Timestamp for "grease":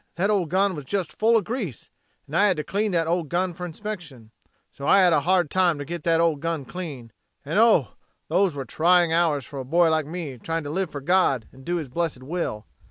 1.43-1.91